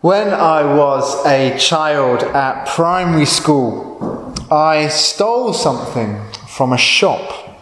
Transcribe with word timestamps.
When 0.00 0.28
I 0.28 0.62
was 0.76 1.26
a 1.26 1.58
child 1.58 2.22
at 2.22 2.68
primary 2.68 3.26
school, 3.26 4.32
I 4.48 4.86
stole 4.86 5.52
something 5.52 6.20
from 6.46 6.72
a 6.72 6.78
shop. 6.78 7.58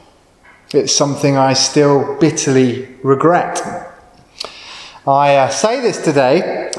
It's 0.75 0.95
something 0.95 1.38
I 1.38 1.54
still 1.54 2.19
bitterly 2.21 2.95
regret. 3.03 3.62
I 5.07 5.37
uh, 5.37 5.49
say 5.49 5.80
this 5.80 6.04
today 6.04 6.71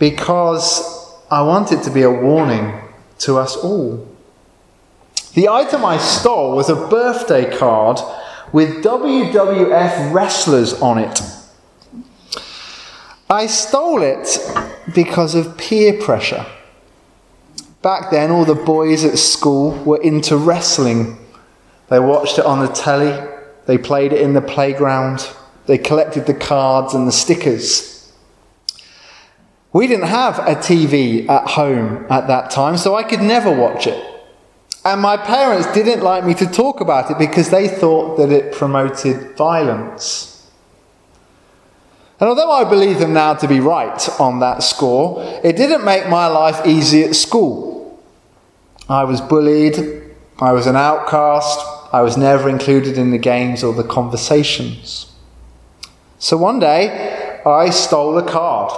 because 0.00 0.82
I 1.30 1.42
want 1.42 1.70
it 1.70 1.84
to 1.84 1.90
be 1.90 2.02
a 2.02 2.10
warning 2.10 2.74
to 3.18 3.36
us 3.36 3.56
all. 3.56 4.08
The 5.34 5.48
item 5.48 5.84
I 5.84 5.98
stole 5.98 6.56
was 6.56 6.68
a 6.68 6.88
birthday 6.88 7.56
card 7.56 8.00
with 8.52 8.82
WWF 8.82 10.12
wrestlers 10.12 10.74
on 10.82 10.98
it. 10.98 11.20
I 13.28 13.46
stole 13.46 14.02
it 14.02 14.38
because 14.94 15.34
of 15.34 15.58
peer 15.58 16.00
pressure. 16.00 16.46
Back 17.82 18.10
then, 18.10 18.30
all 18.30 18.44
the 18.44 18.54
boys 18.54 19.04
at 19.04 19.18
school 19.18 19.72
were 19.84 20.00
into 20.00 20.36
wrestling. 20.36 21.18
They 21.88 21.98
watched 21.98 22.38
it 22.38 22.44
on 22.44 22.60
the 22.64 22.72
telly, 22.72 23.16
they 23.66 23.78
played 23.78 24.12
it 24.12 24.20
in 24.20 24.32
the 24.34 24.40
playground, 24.40 25.28
they 25.66 25.78
collected 25.78 26.26
the 26.26 26.34
cards 26.34 26.94
and 26.94 27.06
the 27.06 27.12
stickers. 27.12 28.12
We 29.72 29.86
didn't 29.88 30.06
have 30.06 30.38
a 30.38 30.54
TV 30.54 31.28
at 31.28 31.48
home 31.48 32.06
at 32.08 32.28
that 32.28 32.50
time, 32.50 32.76
so 32.76 32.94
I 32.94 33.02
could 33.02 33.20
never 33.20 33.54
watch 33.54 33.86
it. 33.86 34.02
And 34.84 35.00
my 35.00 35.16
parents 35.16 35.66
didn't 35.72 36.02
like 36.02 36.24
me 36.24 36.32
to 36.34 36.46
talk 36.46 36.80
about 36.80 37.10
it 37.10 37.18
because 37.18 37.50
they 37.50 37.66
thought 37.66 38.18
that 38.18 38.30
it 38.30 38.52
promoted 38.54 39.36
violence. 39.36 40.35
And 42.18 42.28
although 42.28 42.50
I 42.50 42.64
believe 42.64 42.98
them 42.98 43.12
now 43.12 43.34
to 43.34 43.46
be 43.46 43.60
right 43.60 44.08
on 44.18 44.40
that 44.40 44.62
score, 44.62 45.22
it 45.44 45.56
didn't 45.56 45.84
make 45.84 46.08
my 46.08 46.26
life 46.26 46.66
easy 46.66 47.04
at 47.04 47.14
school. 47.14 48.02
I 48.88 49.04
was 49.04 49.20
bullied, 49.20 49.76
I 50.38 50.52
was 50.52 50.66
an 50.66 50.76
outcast, 50.76 51.60
I 51.92 52.00
was 52.00 52.16
never 52.16 52.48
included 52.48 52.96
in 52.96 53.10
the 53.10 53.18
games 53.18 53.62
or 53.62 53.74
the 53.74 53.84
conversations. 53.84 55.12
So 56.18 56.36
one 56.36 56.58
day, 56.58 57.40
I 57.44 57.70
stole 57.70 58.16
a 58.16 58.28
card 58.28 58.72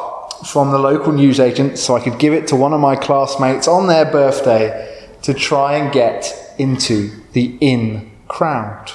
from 0.46 0.70
the 0.70 0.78
local 0.78 1.12
newsagent 1.12 1.78
so 1.78 1.96
I 1.96 2.00
could 2.00 2.18
give 2.18 2.32
it 2.32 2.48
to 2.48 2.56
one 2.56 2.72
of 2.72 2.80
my 2.80 2.96
classmates 2.96 3.68
on 3.68 3.86
their 3.86 4.04
birthday 4.04 5.06
to 5.22 5.34
try 5.34 5.74
and 5.74 5.92
get 5.92 6.54
into 6.58 7.10
the 7.32 7.56
in 7.60 8.10
crowd. 8.28 8.92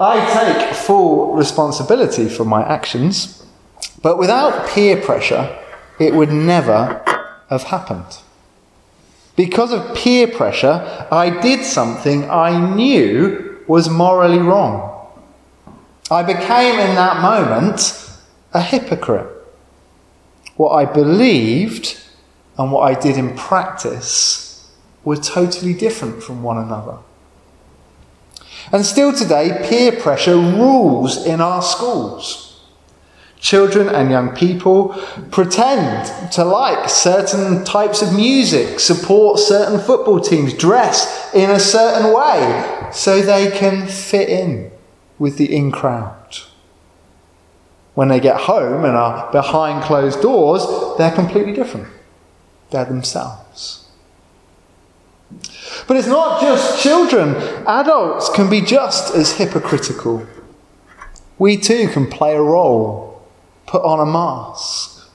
I 0.00 0.32
take 0.32 0.74
full 0.74 1.34
responsibility 1.34 2.30
for 2.30 2.46
my 2.46 2.66
actions, 2.66 3.44
but 4.00 4.16
without 4.16 4.66
peer 4.70 4.98
pressure, 4.98 5.58
it 5.98 6.14
would 6.14 6.32
never 6.32 7.02
have 7.50 7.64
happened. 7.64 8.06
Because 9.36 9.72
of 9.72 9.94
peer 9.94 10.26
pressure, 10.26 11.06
I 11.12 11.38
did 11.42 11.64
something 11.66 12.30
I 12.30 12.74
knew 12.74 13.62
was 13.68 13.90
morally 13.90 14.38
wrong. 14.38 15.06
I 16.10 16.22
became 16.22 16.80
in 16.80 16.94
that 16.94 17.20
moment 17.20 18.10
a 18.54 18.62
hypocrite. 18.62 19.28
What 20.56 20.70
I 20.70 20.86
believed 20.86 22.00
and 22.56 22.72
what 22.72 22.82
I 22.82 22.98
did 22.98 23.18
in 23.18 23.36
practice 23.36 24.70
were 25.04 25.16
totally 25.16 25.74
different 25.74 26.22
from 26.22 26.42
one 26.42 26.56
another. 26.56 26.98
And 28.72 28.86
still 28.86 29.12
today, 29.12 29.66
peer 29.68 29.92
pressure 29.92 30.36
rules 30.36 31.26
in 31.26 31.40
our 31.40 31.62
schools. 31.62 32.46
Children 33.40 33.88
and 33.88 34.10
young 34.10 34.34
people 34.36 34.90
pretend 35.30 36.32
to 36.32 36.44
like 36.44 36.90
certain 36.90 37.64
types 37.64 38.02
of 38.02 38.14
music, 38.14 38.78
support 38.78 39.38
certain 39.38 39.80
football 39.80 40.20
teams, 40.20 40.52
dress 40.52 41.34
in 41.34 41.50
a 41.50 41.58
certain 41.58 42.12
way 42.14 42.90
so 42.92 43.22
they 43.22 43.50
can 43.50 43.86
fit 43.86 44.28
in 44.28 44.70
with 45.18 45.38
the 45.38 45.54
in 45.54 45.72
crowd. 45.72 46.38
When 47.94 48.08
they 48.08 48.20
get 48.20 48.42
home 48.42 48.84
and 48.84 48.96
are 48.96 49.32
behind 49.32 49.84
closed 49.84 50.20
doors, 50.20 50.62
they're 50.98 51.10
completely 51.10 51.52
different. 51.52 51.88
They're 52.70 52.84
themselves. 52.84 53.79
But 55.86 55.96
it's 55.96 56.06
not 56.06 56.40
just 56.40 56.82
children, 56.82 57.34
adults 57.66 58.28
can 58.30 58.50
be 58.50 58.60
just 58.60 59.14
as 59.14 59.32
hypocritical. 59.32 60.26
We 61.38 61.56
too 61.56 61.88
can 61.88 62.06
play 62.06 62.34
a 62.34 62.42
role, 62.42 63.22
put 63.66 63.82
on 63.82 64.00
a 64.00 64.10
mask. 64.10 65.08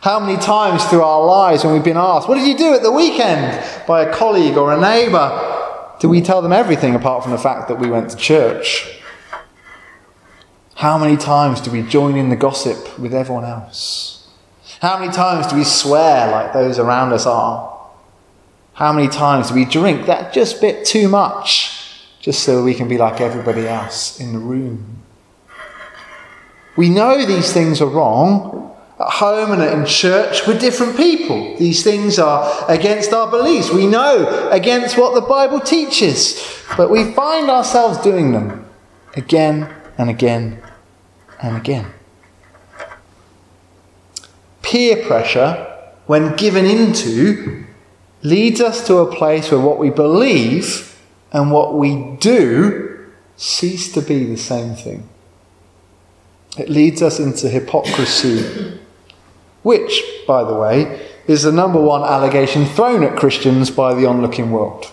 How 0.00 0.18
many 0.18 0.38
times 0.38 0.82
through 0.84 1.02
our 1.02 1.24
lives, 1.24 1.62
when 1.62 1.74
we've 1.74 1.84
been 1.84 1.98
asked, 1.98 2.28
What 2.28 2.36
did 2.36 2.46
you 2.46 2.56
do 2.56 2.74
at 2.74 2.82
the 2.82 2.92
weekend? 2.92 3.62
by 3.86 4.02
a 4.02 4.14
colleague 4.14 4.56
or 4.56 4.72
a 4.72 4.80
neighbour, 4.80 5.96
do 6.00 6.08
we 6.08 6.22
tell 6.22 6.40
them 6.40 6.52
everything 6.52 6.94
apart 6.94 7.22
from 7.22 7.32
the 7.32 7.38
fact 7.38 7.68
that 7.68 7.78
we 7.78 7.90
went 7.90 8.10
to 8.10 8.16
church? 8.16 9.00
How 10.76 10.96
many 10.96 11.18
times 11.18 11.60
do 11.60 11.70
we 11.70 11.82
join 11.82 12.16
in 12.16 12.30
the 12.30 12.36
gossip 12.36 12.98
with 12.98 13.12
everyone 13.12 13.44
else? 13.44 14.26
How 14.80 14.98
many 14.98 15.12
times 15.12 15.46
do 15.46 15.56
we 15.56 15.64
swear 15.64 16.30
like 16.30 16.54
those 16.54 16.78
around 16.78 17.12
us 17.12 17.26
are? 17.26 17.79
How 18.80 18.94
many 18.94 19.08
times 19.08 19.50
do 19.50 19.56
we 19.56 19.66
drink 19.66 20.06
that 20.06 20.32
just 20.32 20.62
bit 20.62 20.86
too 20.86 21.06
much 21.06 22.00
just 22.18 22.44
so 22.44 22.64
we 22.64 22.72
can 22.72 22.88
be 22.88 22.96
like 22.96 23.20
everybody 23.20 23.68
else 23.68 24.18
in 24.18 24.32
the 24.32 24.38
room? 24.38 25.02
We 26.78 26.88
know 26.88 27.26
these 27.26 27.52
things 27.52 27.82
are 27.82 27.86
wrong. 27.86 28.74
At 28.98 29.10
home 29.10 29.52
and 29.52 29.60
in 29.60 29.84
church, 29.84 30.46
we're 30.46 30.58
different 30.58 30.96
people. 30.96 31.58
These 31.58 31.84
things 31.84 32.18
are 32.18 32.50
against 32.70 33.12
our 33.12 33.30
beliefs. 33.30 33.70
We 33.70 33.86
know 33.86 34.48
against 34.50 34.96
what 34.96 35.14
the 35.14 35.28
Bible 35.28 35.60
teaches. 35.60 36.42
But 36.74 36.88
we 36.88 37.12
find 37.12 37.50
ourselves 37.50 37.98
doing 37.98 38.32
them 38.32 38.64
again 39.14 39.68
and 39.98 40.08
again 40.08 40.62
and 41.42 41.54
again. 41.54 41.92
Peer 44.62 45.04
pressure, 45.04 45.66
when 46.06 46.34
given 46.36 46.64
into, 46.64 47.66
leads 48.22 48.60
us 48.60 48.86
to 48.86 48.98
a 48.98 49.14
place 49.14 49.50
where 49.50 49.60
what 49.60 49.78
we 49.78 49.90
believe 49.90 50.98
and 51.32 51.50
what 51.50 51.74
we 51.74 52.16
do 52.20 53.10
cease 53.36 53.92
to 53.92 54.02
be 54.02 54.24
the 54.24 54.36
same 54.36 54.74
thing. 54.74 55.08
It 56.58 56.68
leads 56.68 57.00
us 57.00 57.18
into 57.18 57.48
hypocrisy, 57.48 58.78
which, 59.62 60.02
by 60.26 60.44
the 60.44 60.54
way, 60.54 61.08
is 61.26 61.44
the 61.44 61.52
number 61.52 61.80
one 61.80 62.02
allegation 62.02 62.66
thrown 62.66 63.04
at 63.04 63.16
Christians 63.16 63.70
by 63.70 63.94
the 63.94 64.06
onlooking 64.06 64.50
world. 64.50 64.90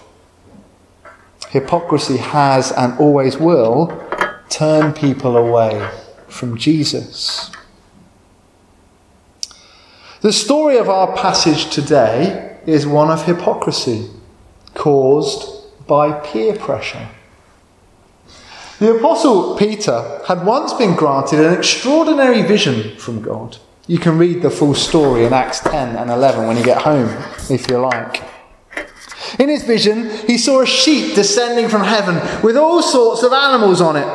Hypocrisy 1.50 2.18
has 2.18 2.72
and 2.72 2.98
always 3.00 3.38
will 3.38 4.04
turn 4.50 4.94
people 4.94 5.36
away 5.36 5.90
from 6.28 6.58
Jesus. 6.58 7.52
The 10.22 10.34
story 10.34 10.78
of 10.78 10.90
our 10.90 11.16
passage 11.16 11.70
today 11.70 12.57
is 12.68 12.86
one 12.86 13.10
of 13.10 13.26
hypocrisy 13.26 14.10
caused 14.76 15.88
by 15.88 16.12
peer 16.12 16.56
pressure. 16.56 17.08
The 18.80 18.98
Apostle 18.98 19.58
Peter 19.58 20.22
had 20.28 20.46
once 20.46 20.74
been 20.74 20.96
granted 20.96 21.40
an 21.40 21.58
extraordinary 21.58 22.44
vision 22.44 22.96
from 22.98 23.24
God. 23.24 23.58
You 23.88 23.98
can 23.98 24.18
read 24.20 24.42
the 24.42 24.52
full 24.52 24.76
story 24.76 25.26
in 25.26 25.34
Acts 25.34 25.62
10 25.62 25.96
and 25.96 26.12
11 26.12 26.46
when 26.46 26.58
you 26.58 26.64
get 26.64 26.82
home, 26.82 27.10
if 27.50 27.70
you 27.70 27.80
like. 27.80 28.22
In 29.40 29.50
his 29.50 29.64
vision, 29.64 30.10
he 30.28 30.38
saw 30.38 30.62
a 30.62 30.68
sheep 30.68 31.16
descending 31.16 31.70
from 31.70 31.84
heaven 31.84 32.16
with 32.44 32.58
all 32.58 32.84
sorts 32.84 33.24
of 33.24 33.32
animals 33.34 33.82
on 33.82 33.96
it. 33.96 34.08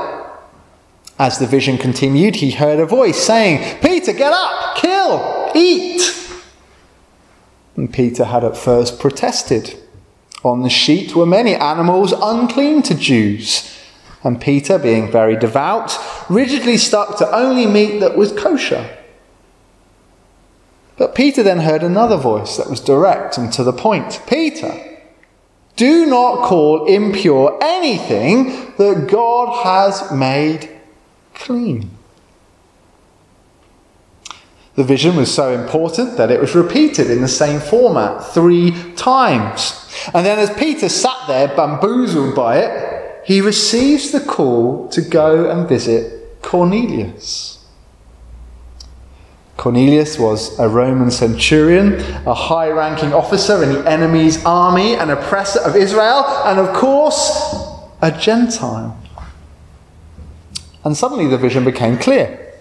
As 1.19 1.39
the 1.39 1.47
vision 1.47 1.79
continued, 1.79 2.37
he 2.37 2.51
heard 2.51 2.79
a 2.81 2.87
voice 2.87 3.21
saying, 3.21 3.81
Peter, 3.81 4.13
get 4.13 4.33
up, 4.33 4.77
kill, 4.77 5.51
eat. 5.55 6.22
Peter 7.92 8.24
had 8.24 8.44
at 8.44 8.56
first 8.56 8.98
protested. 8.98 9.78
On 10.44 10.62
the 10.62 10.71
sheet 10.71 11.15
were 11.15 11.27
many 11.27 11.54
animals 11.54 12.12
unclean 12.12 12.83
to 12.83 12.94
Jews. 12.94 13.78
And 14.24 14.41
Peter, 14.41 14.78
being 14.78 15.10
very 15.10 15.36
devout, 15.36 15.97
rigidly 16.28 16.77
stuck 16.77 17.18
to 17.18 17.34
only 17.34 17.66
meat 17.66 17.98
that 18.00 18.16
was 18.16 18.33
kosher. 18.33 18.98
But 20.97 21.15
Peter 21.15 21.42
then 21.42 21.60
heard 21.60 21.83
another 21.83 22.16
voice 22.16 22.56
that 22.56 22.71
was 22.71 22.80
direct 22.80 23.36
and 23.39 23.53
to 23.54 23.65
the 23.65 23.72
point 23.72 24.21
Peter, 24.28 24.72
do 25.77 26.06
not 26.06 26.47
call 26.47 26.86
impure 26.86 27.59
anything 27.62 28.74
that 28.77 29.09
God 29.10 29.65
has 29.65 30.12
made 30.12 30.71
clean. 31.34 31.91
The 34.74 34.84
vision 34.84 35.16
was 35.16 35.33
so 35.33 35.53
important 35.53 36.16
that 36.16 36.30
it 36.30 36.41
was 36.41 36.54
repeated 36.54 37.10
in 37.10 37.21
the 37.21 37.28
same 37.28 37.60
format 37.60 38.33
three 38.33 38.71
times. 38.95 39.78
And 40.15 40.24
then, 40.24 40.39
as 40.39 40.51
Peter 40.57 40.89
sat 40.89 41.27
there, 41.28 41.48
bamboozled 41.48 42.34
by 42.34 42.59
it, 42.59 43.22
he 43.24 43.41
receives 43.41 44.10
the 44.10 44.21
call 44.21 44.89
to 44.89 45.03
go 45.03 45.51
and 45.51 45.69
visit 45.69 46.41
Cornelius. 46.42 47.59
Cornelius 49.59 50.19
was 50.19 50.59
a 50.59 50.69
Roman 50.69 51.10
centurion, 51.10 52.01
a 52.27 52.34
high 52.34 52.69
ranking 52.69 53.13
officer 53.13 53.63
in 53.63 53.72
the 53.74 53.89
enemy's 53.89 54.45
army, 54.45 54.95
an 54.95 55.10
oppressor 55.10 55.60
of 55.60 55.77
Israel, 55.77 56.24
and 56.47 56.59
of 56.59 56.74
course, 56.74 57.54
a 58.01 58.10
Gentile. 58.10 58.98
And 60.83 60.97
suddenly 60.97 61.28
the 61.28 61.39
vision 61.39 61.65
became 61.65 61.97
clear. 61.97 62.54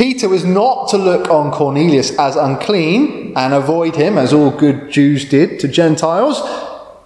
Peter 0.00 0.30
was 0.30 0.46
not 0.46 0.88
to 0.88 0.96
look 0.96 1.28
on 1.28 1.52
Cornelius 1.52 2.18
as 2.18 2.34
unclean 2.34 3.34
and 3.36 3.52
avoid 3.52 3.94
him, 3.94 4.16
as 4.16 4.32
all 4.32 4.50
good 4.50 4.90
Jews 4.90 5.28
did 5.28 5.60
to 5.60 5.68
Gentiles. 5.68 6.40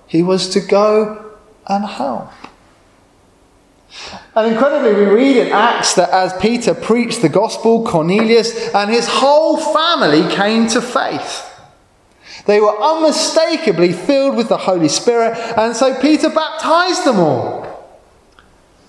He 0.06 0.22
was 0.22 0.48
to 0.50 0.60
go 0.60 1.34
and 1.66 1.84
help. 1.84 2.30
And 4.36 4.52
incredibly, 4.52 4.94
we 4.94 5.10
read 5.10 5.36
in 5.38 5.52
Acts 5.52 5.94
that 5.94 6.10
as 6.10 6.34
Peter 6.34 6.72
preached 6.72 7.20
the 7.20 7.28
gospel, 7.28 7.84
Cornelius 7.84 8.72
and 8.72 8.88
his 8.88 9.08
whole 9.08 9.56
family 9.56 10.32
came 10.32 10.68
to 10.68 10.80
faith. 10.80 11.50
They 12.46 12.60
were 12.60 12.80
unmistakably 12.80 13.92
filled 13.92 14.36
with 14.36 14.48
the 14.48 14.58
Holy 14.58 14.88
Spirit, 14.88 15.36
and 15.58 15.74
so 15.74 16.00
Peter 16.00 16.30
baptized 16.30 17.04
them 17.04 17.18
all. 17.18 17.73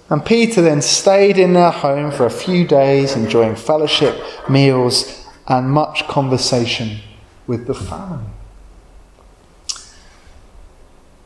And 0.09 0.23
Peter 0.23 0.61
then 0.61 0.81
stayed 0.81 1.37
in 1.37 1.53
their 1.53 1.71
home 1.71 2.11
for 2.11 2.25
a 2.25 2.31
few 2.31 2.67
days, 2.67 3.15
enjoying 3.15 3.55
fellowship, 3.55 4.21
meals, 4.47 5.27
and 5.47 5.71
much 5.71 6.07
conversation 6.07 6.99
with 7.47 7.65
the 7.65 7.73
family. 7.73 8.25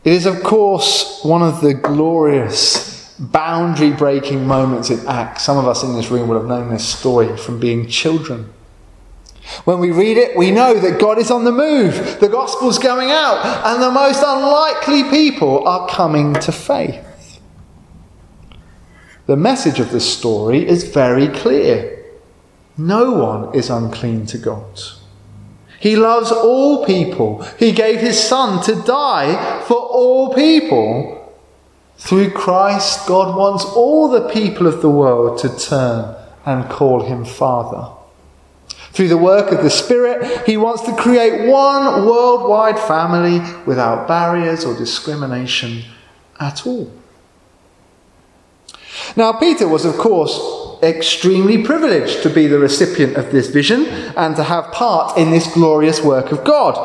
It 0.05 0.13
is, 0.13 0.25
of 0.25 0.43
course, 0.43 1.19
one 1.23 1.41
of 1.41 1.59
the 1.59 1.73
glorious 1.73 3.13
boundary 3.19 3.91
breaking 3.91 4.47
moments 4.47 4.89
in 4.89 5.05
Acts. 5.07 5.43
Some 5.43 5.57
of 5.57 5.67
us 5.67 5.83
in 5.83 5.93
this 5.93 6.09
room 6.09 6.29
will 6.29 6.37
have 6.37 6.47
known 6.47 6.69
this 6.69 6.87
story 6.87 7.35
from 7.35 7.59
being 7.59 7.87
children. 7.87 8.53
When 9.65 9.79
we 9.79 9.91
read 9.91 10.15
it, 10.15 10.37
we 10.37 10.51
know 10.51 10.79
that 10.79 11.01
God 11.01 11.17
is 11.17 11.31
on 11.31 11.43
the 11.43 11.51
move, 11.51 12.19
the 12.19 12.29
gospel's 12.29 12.79
going 12.79 13.09
out, 13.11 13.45
and 13.65 13.81
the 13.81 13.91
most 13.91 14.23
unlikely 14.25 15.03
people 15.09 15.67
are 15.67 15.87
coming 15.89 16.33
to 16.35 16.51
faith. 16.51 17.03
The 19.29 19.37
message 19.37 19.79
of 19.79 19.91
this 19.91 20.11
story 20.11 20.67
is 20.67 20.85
very 20.85 21.27
clear 21.27 22.03
no 22.79 23.11
one 23.11 23.53
is 23.53 23.69
unclean 23.69 24.25
to 24.25 24.39
God. 24.39 24.81
He 25.79 25.95
loves 25.95 26.31
all 26.31 26.83
people. 26.83 27.43
He 27.59 27.71
gave 27.71 27.99
his 27.99 28.19
son 28.19 28.63
to 28.63 28.73
die 28.81 29.61
for 29.67 29.77
all 29.77 30.33
people 30.33 31.37
through 31.99 32.31
Christ, 32.31 33.05
God 33.05 33.37
wants 33.37 33.65
all 33.65 34.07
the 34.07 34.29
people 34.29 34.65
of 34.65 34.81
the 34.81 34.89
world 34.89 35.37
to 35.41 35.55
turn 35.55 36.15
and 36.43 36.67
call 36.67 37.03
him 37.03 37.23
Father. 37.23 37.93
Through 38.93 39.09
the 39.09 39.17
work 39.17 39.51
of 39.51 39.61
the 39.61 39.69
Spirit, 39.69 40.47
he 40.47 40.57
wants 40.57 40.81
to 40.87 40.95
create 40.95 41.47
one 41.47 42.03
worldwide 42.07 42.79
family 42.79 43.41
without 43.67 44.07
barriers 44.07 44.65
or 44.65 44.75
discrimination 44.75 45.83
at 46.39 46.65
all. 46.65 46.91
Now, 49.15 49.33
Peter 49.33 49.67
was, 49.67 49.85
of 49.85 49.97
course, 49.97 50.39
extremely 50.81 51.63
privileged 51.63 52.23
to 52.23 52.29
be 52.29 52.47
the 52.47 52.59
recipient 52.59 53.17
of 53.17 53.31
this 53.31 53.49
vision 53.49 53.85
and 54.15 54.35
to 54.35 54.43
have 54.43 54.71
part 54.71 55.17
in 55.17 55.31
this 55.31 55.53
glorious 55.53 56.01
work 56.01 56.31
of 56.31 56.43
God. 56.43 56.75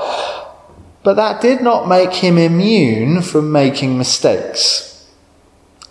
But 1.03 1.15
that 1.15 1.41
did 1.41 1.61
not 1.61 1.89
make 1.89 2.13
him 2.13 2.39
immune 2.39 3.23
from 3.23 3.53
making 3.53 3.99
mistakes. 3.99 5.09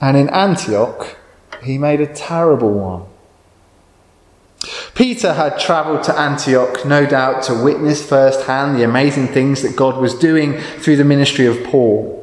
And 0.01 0.17
in 0.17 0.29
Antioch, 0.29 1.17
he 1.63 1.77
made 1.77 2.01
a 2.01 2.13
terrible 2.13 2.71
one. 2.71 3.05
Peter 4.95 5.33
had 5.33 5.59
travelled 5.59 6.03
to 6.03 6.19
Antioch, 6.19 6.85
no 6.85 7.05
doubt, 7.05 7.43
to 7.43 7.63
witness 7.63 8.07
firsthand 8.07 8.77
the 8.77 8.83
amazing 8.83 9.27
things 9.27 9.61
that 9.61 9.75
God 9.75 9.97
was 9.97 10.13
doing 10.13 10.59
through 10.59 10.97
the 10.97 11.03
ministry 11.03 11.45
of 11.45 11.63
Paul. 11.63 12.19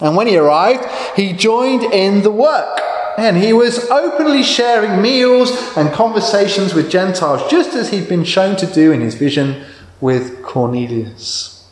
And 0.00 0.16
when 0.16 0.26
he 0.26 0.36
arrived, 0.36 0.84
he 1.16 1.32
joined 1.32 1.82
in 1.84 2.22
the 2.22 2.30
work. 2.30 2.80
And 3.18 3.36
he 3.36 3.52
was 3.52 3.90
openly 3.90 4.42
sharing 4.42 5.02
meals 5.02 5.50
and 5.76 5.92
conversations 5.92 6.74
with 6.74 6.90
Gentiles, 6.90 7.50
just 7.50 7.74
as 7.74 7.90
he'd 7.90 8.08
been 8.08 8.24
shown 8.24 8.56
to 8.56 8.66
do 8.66 8.90
in 8.92 9.00
his 9.00 9.14
vision 9.14 9.64
with 10.00 10.42
Cornelius. 10.42 11.70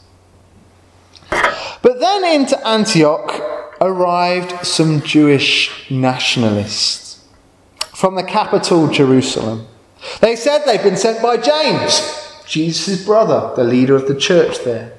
But 1.31 2.01
then 2.01 2.25
into 2.25 2.67
Antioch, 2.67 3.33
arrived 3.81 4.67
some 4.67 5.01
Jewish 5.01 5.91
nationalists 5.91 7.25
from 7.95 8.15
the 8.15 8.23
capital, 8.23 8.89
Jerusalem. 8.89 9.67
They 10.21 10.37
said 10.37 10.65
they'd 10.65 10.83
been 10.83 10.97
sent 10.97 11.23
by 11.23 11.39
James, 11.39 12.43
Jesus' 12.47 13.05
brother, 13.05 13.55
the 13.57 13.65
leader 13.65 13.97
of 13.97 14.09
the 14.09 14.15
church 14.15 14.63
there. 14.65 14.93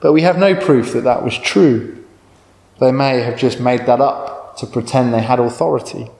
But 0.00 0.12
we 0.12 0.22
have 0.22 0.38
no 0.38 0.54
proof 0.54 0.92
that 0.92 1.04
that 1.04 1.24
was 1.24 1.36
true. 1.38 2.04
They 2.78 2.92
may 2.92 3.20
have 3.20 3.38
just 3.38 3.60
made 3.60 3.86
that 3.86 4.00
up 4.00 4.39
to 4.58 4.66
pretend 4.66 5.12
they 5.12 5.22
had 5.22 5.40
authority. 5.40 6.10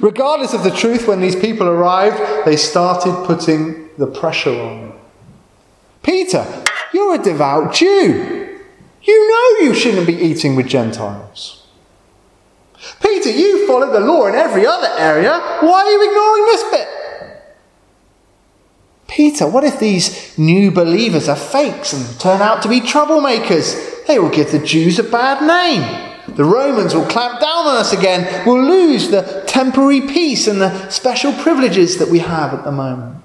Regardless 0.00 0.54
of 0.54 0.62
the 0.62 0.70
truth, 0.70 1.08
when 1.08 1.20
these 1.20 1.36
people 1.36 1.66
arrived, 1.66 2.46
they 2.46 2.56
started 2.56 3.24
putting 3.26 3.88
the 3.96 4.06
pressure 4.06 4.50
on. 4.50 4.98
Peter, 6.02 6.46
you're 6.92 7.14
a 7.14 7.22
devout 7.22 7.74
Jew. 7.74 8.58
You 9.02 9.30
know 9.30 9.66
you 9.66 9.74
shouldn't 9.74 10.06
be 10.06 10.14
eating 10.14 10.56
with 10.56 10.66
Gentiles. 10.66 11.66
Peter, 13.02 13.30
you 13.30 13.66
follow 13.66 13.90
the 13.90 14.00
law 14.00 14.26
in 14.26 14.34
every 14.34 14.66
other 14.66 14.88
area. 14.98 15.32
Why 15.60 15.84
are 15.84 15.90
you 15.90 16.10
ignoring 16.10 16.44
this 16.44 16.64
bit? 16.70 16.88
Peter, 19.06 19.46
what 19.46 19.64
if 19.64 19.78
these 19.78 20.36
new 20.38 20.70
believers 20.70 21.28
are 21.28 21.36
fakes 21.36 21.92
and 21.92 22.20
turn 22.20 22.42
out 22.42 22.62
to 22.62 22.68
be 22.68 22.80
troublemakers? 22.80 24.06
They 24.06 24.18
will 24.18 24.30
give 24.30 24.50
the 24.50 24.58
Jews 24.58 24.98
a 24.98 25.04
bad 25.04 25.42
name. 25.42 26.13
The 26.28 26.44
Romans 26.44 26.94
will 26.94 27.04
clamp 27.04 27.40
down 27.40 27.66
on 27.66 27.76
us 27.76 27.92
again. 27.92 28.44
We'll 28.46 28.64
lose 28.64 29.08
the 29.08 29.44
temporary 29.46 30.00
peace 30.00 30.46
and 30.46 30.60
the 30.60 30.88
special 30.88 31.32
privileges 31.32 31.98
that 31.98 32.08
we 32.08 32.20
have 32.20 32.54
at 32.54 32.64
the 32.64 32.72
moment. 32.72 33.22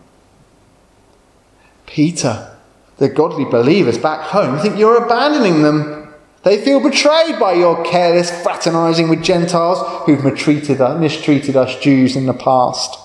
Peter, 1.86 2.56
the 2.98 3.10
godly 3.10 3.46
believers 3.46 3.98
back 3.98 4.22
home 4.22 4.60
think 4.60 4.78
you're 4.78 5.04
abandoning 5.04 5.64
them. 5.64 6.14
They 6.44 6.64
feel 6.64 6.80
betrayed 6.82 7.40
by 7.40 7.54
your 7.54 7.84
careless 7.84 8.30
fraternizing 8.44 9.10
with 9.10 9.24
Gentiles 9.24 10.06
who've 10.06 10.24
mistreated 10.24 10.80
us, 10.80 10.96
uh, 10.96 10.98
mistreated 11.00 11.56
us 11.56 11.80
Jews 11.80 12.16
in 12.16 12.26
the 12.26 12.34
past. 12.34 12.98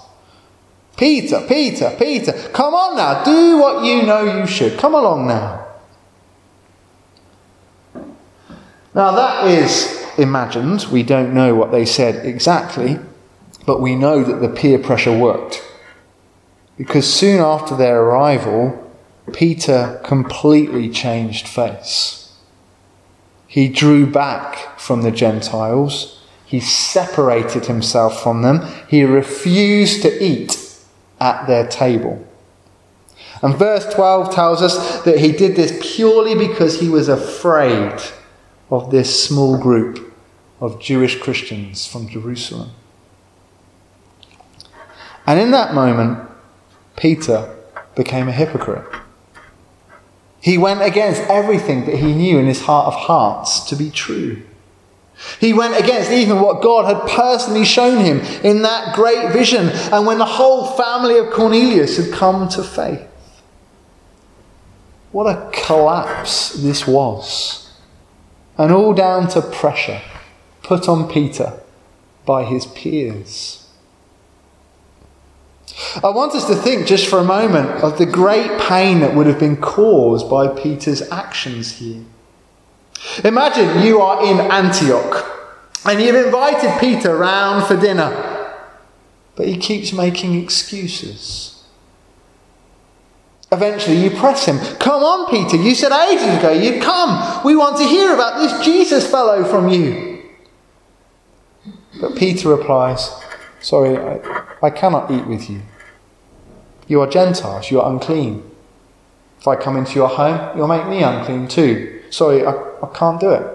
Peter, 0.96 1.44
Peter, 1.48 1.94
Peter, 1.98 2.32
come 2.52 2.74
on 2.74 2.96
now, 2.96 3.24
do 3.24 3.58
what 3.58 3.84
you 3.84 4.02
know 4.02 4.40
you 4.40 4.46
should. 4.46 4.78
Come 4.78 4.94
along 4.94 5.26
now. 5.26 5.63
Now, 8.94 9.10
that 9.12 9.48
is 9.48 10.04
imagined. 10.18 10.86
We 10.92 11.02
don't 11.02 11.34
know 11.34 11.54
what 11.54 11.72
they 11.72 11.84
said 11.84 12.24
exactly, 12.24 12.98
but 13.66 13.80
we 13.80 13.96
know 13.96 14.22
that 14.22 14.40
the 14.40 14.48
peer 14.48 14.78
pressure 14.78 15.16
worked. 15.16 15.64
Because 16.76 17.12
soon 17.12 17.40
after 17.40 17.76
their 17.76 18.00
arrival, 18.00 18.92
Peter 19.32 20.00
completely 20.04 20.88
changed 20.90 21.48
face. 21.48 22.32
He 23.48 23.68
drew 23.68 24.06
back 24.06 24.78
from 24.78 25.02
the 25.02 25.10
Gentiles. 25.10 26.22
He 26.44 26.60
separated 26.60 27.66
himself 27.66 28.22
from 28.22 28.42
them. 28.42 28.66
He 28.88 29.02
refused 29.04 30.02
to 30.02 30.24
eat 30.24 30.56
at 31.20 31.46
their 31.46 31.66
table. 31.66 32.24
And 33.42 33.56
verse 33.56 33.92
12 33.92 34.34
tells 34.34 34.62
us 34.62 35.02
that 35.02 35.18
he 35.18 35.32
did 35.32 35.56
this 35.56 35.78
purely 35.80 36.34
because 36.34 36.80
he 36.80 36.88
was 36.88 37.08
afraid 37.08 38.00
of 38.70 38.90
this 38.90 39.24
small 39.24 39.58
group 39.58 40.12
of 40.60 40.80
Jewish 40.80 41.20
Christians 41.20 41.86
from 41.86 42.08
Jerusalem. 42.08 42.70
And 45.26 45.40
in 45.40 45.50
that 45.52 45.74
moment, 45.74 46.28
Peter 46.96 47.56
became 47.94 48.28
a 48.28 48.32
hypocrite. 48.32 48.84
He 50.40 50.58
went 50.58 50.82
against 50.82 51.22
everything 51.22 51.86
that 51.86 51.96
he 51.96 52.14
knew 52.14 52.38
in 52.38 52.46
his 52.46 52.62
heart 52.62 52.86
of 52.86 52.94
hearts 52.94 53.60
to 53.68 53.76
be 53.76 53.90
true. 53.90 54.42
He 55.40 55.52
went 55.52 55.78
against 55.82 56.10
even 56.10 56.40
what 56.40 56.62
God 56.62 56.84
had 56.84 57.08
personally 57.08 57.64
shown 57.64 58.04
him 58.04 58.20
in 58.42 58.62
that 58.62 58.94
great 58.94 59.32
vision 59.32 59.70
and 59.70 60.06
when 60.06 60.18
the 60.18 60.24
whole 60.24 60.66
family 60.76 61.18
of 61.18 61.30
Cornelius 61.32 61.96
had 61.96 62.12
come 62.12 62.48
to 62.50 62.62
faith. 62.62 63.08
What 65.12 65.24
a 65.24 65.50
collapse 65.52 66.50
this 66.54 66.86
was. 66.86 67.63
And 68.56 68.72
all 68.72 68.94
down 68.94 69.28
to 69.30 69.42
pressure 69.42 70.00
put 70.62 70.88
on 70.88 71.08
Peter 71.08 71.60
by 72.24 72.44
his 72.44 72.66
peers. 72.66 73.68
I 76.02 76.08
want 76.08 76.34
us 76.34 76.46
to 76.46 76.54
think 76.54 76.86
just 76.86 77.06
for 77.08 77.18
a 77.18 77.24
moment 77.24 77.68
of 77.82 77.98
the 77.98 78.06
great 78.06 78.60
pain 78.60 79.00
that 79.00 79.14
would 79.14 79.26
have 79.26 79.40
been 79.40 79.56
caused 79.56 80.30
by 80.30 80.48
Peter's 80.48 81.02
actions 81.10 81.78
here. 81.78 82.04
Imagine 83.24 83.82
you 83.82 84.00
are 84.00 84.24
in 84.24 84.40
Antioch 84.40 85.30
and 85.84 86.00
you've 86.00 86.24
invited 86.26 86.80
Peter 86.80 87.16
round 87.16 87.66
for 87.66 87.76
dinner, 87.76 88.54
but 89.36 89.46
he 89.46 89.56
keeps 89.56 89.92
making 89.92 90.40
excuses. 90.40 91.53
Eventually, 93.54 93.98
you 93.98 94.10
press 94.10 94.46
him. 94.46 94.58
Come 94.78 95.04
on, 95.04 95.30
Peter. 95.30 95.56
You 95.56 95.76
said 95.76 95.92
ages 95.92 96.38
ago 96.38 96.50
you'd 96.50 96.82
come. 96.82 97.44
We 97.44 97.54
want 97.54 97.76
to 97.76 97.84
hear 97.84 98.12
about 98.12 98.40
this 98.40 98.64
Jesus 98.64 99.08
fellow 99.08 99.44
from 99.44 99.68
you. 99.68 100.22
But 102.00 102.16
Peter 102.16 102.48
replies, 102.48 103.12
Sorry, 103.60 103.96
I, 103.96 104.44
I 104.60 104.70
cannot 104.70 105.08
eat 105.08 105.24
with 105.28 105.48
you. 105.48 105.62
You 106.88 107.00
are 107.00 107.08
Gentiles, 107.08 107.70
you 107.70 107.80
are 107.80 107.92
unclean. 107.92 108.42
If 109.38 109.46
I 109.46 109.54
come 109.54 109.76
into 109.76 109.94
your 109.94 110.08
home, 110.08 110.56
you'll 110.56 110.66
make 110.66 110.88
me 110.88 111.04
unclean 111.04 111.46
too. 111.46 112.02
Sorry, 112.10 112.44
I, 112.44 112.50
I 112.50 112.88
can't 112.92 113.20
do 113.20 113.30
it. 113.30 113.46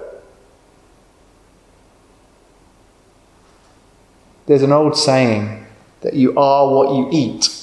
There's 4.46 4.64
an 4.64 4.72
old 4.72 4.96
saying 4.96 5.66
that 6.02 6.14
you 6.14 6.38
are 6.38 6.74
what 6.74 6.96
you 6.96 7.10
eat. 7.12 7.59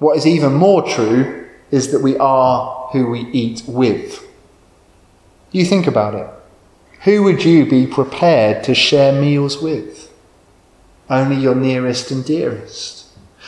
What 0.00 0.16
is 0.16 0.26
even 0.26 0.54
more 0.54 0.82
true 0.82 1.48
is 1.70 1.92
that 1.92 2.02
we 2.02 2.16
are 2.16 2.88
who 2.92 3.06
we 3.06 3.20
eat 3.30 3.62
with. 3.68 4.26
You 5.52 5.64
think 5.64 5.86
about 5.86 6.14
it. 6.14 6.28
Who 7.04 7.22
would 7.22 7.44
you 7.44 7.68
be 7.68 7.86
prepared 7.86 8.64
to 8.64 8.74
share 8.74 9.12
meals 9.20 9.62
with? 9.62 10.12
Only 11.08 11.36
your 11.36 11.54
nearest 11.54 12.10
and 12.10 12.24
dearest. 12.24 13.06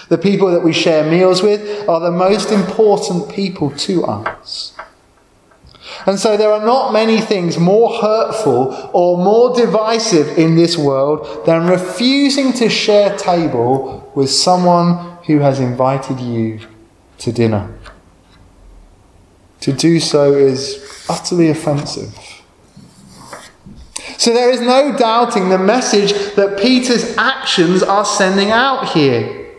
The 0.08 0.18
people 0.18 0.50
that 0.50 0.62
we 0.62 0.72
share 0.72 1.10
meals 1.10 1.42
with 1.42 1.88
are 1.88 2.00
the 2.00 2.10
most 2.10 2.50
important 2.50 3.32
people 3.32 3.70
to 3.70 4.04
us. 4.04 4.74
And 6.06 6.18
so 6.18 6.36
there 6.36 6.52
are 6.52 6.64
not 6.64 6.92
many 6.92 7.20
things 7.20 7.58
more 7.58 7.94
hurtful 8.00 8.90
or 8.92 9.16
more 9.16 9.54
divisive 9.54 10.36
in 10.38 10.54
this 10.54 10.76
world 10.76 11.46
than 11.46 11.66
refusing 11.66 12.52
to 12.54 12.68
share 12.68 13.16
table 13.16 14.10
with 14.14 14.30
someone 14.30 15.11
who 15.26 15.38
has 15.38 15.60
invited 15.60 16.20
you 16.20 16.60
to 17.18 17.32
dinner. 17.32 17.72
To 19.60 19.72
do 19.72 20.00
so 20.00 20.34
is 20.34 21.06
utterly 21.08 21.48
offensive. 21.48 22.18
So 24.18 24.32
there 24.32 24.50
is 24.50 24.60
no 24.60 24.96
doubting 24.96 25.48
the 25.48 25.58
message 25.58 26.12
that 26.34 26.58
Peter's 26.58 27.16
actions 27.16 27.82
are 27.82 28.04
sending 28.04 28.50
out 28.50 28.88
here. 28.88 29.50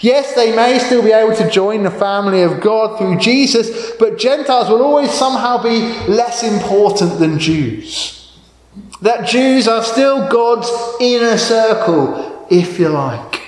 Yes, 0.00 0.34
they 0.34 0.54
may 0.54 0.78
still 0.78 1.02
be 1.02 1.12
able 1.12 1.36
to 1.36 1.50
join 1.50 1.82
the 1.82 1.90
family 1.90 2.42
of 2.42 2.60
God 2.60 2.98
through 2.98 3.18
Jesus, 3.18 3.92
but 3.92 4.18
Gentiles 4.18 4.68
will 4.68 4.82
always 4.82 5.12
somehow 5.12 5.62
be 5.62 5.80
less 6.10 6.42
important 6.42 7.18
than 7.18 7.38
Jews. 7.38 8.36
That 9.02 9.26
Jews 9.26 9.68
are 9.68 9.84
still 9.84 10.28
God's 10.28 10.70
inner 11.00 11.38
circle, 11.38 12.46
if 12.50 12.78
you 12.78 12.88
like. 12.88 13.47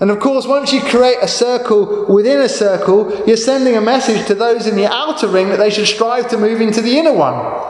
And 0.00 0.10
of 0.10 0.20
course, 0.20 0.46
once 0.46 0.72
you 0.72 0.80
create 0.80 1.18
a 1.20 1.28
circle 1.28 2.06
within 2.06 2.40
a 2.40 2.48
circle, 2.48 3.24
you're 3.26 3.36
sending 3.36 3.76
a 3.76 3.80
message 3.80 4.26
to 4.28 4.34
those 4.34 4.66
in 4.66 4.76
the 4.76 4.86
outer 4.86 5.26
ring 5.26 5.48
that 5.48 5.58
they 5.58 5.70
should 5.70 5.88
strive 5.88 6.28
to 6.30 6.38
move 6.38 6.60
into 6.60 6.80
the 6.80 6.98
inner 6.98 7.12
one. 7.12 7.64